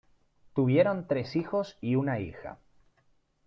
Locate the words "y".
1.79-1.93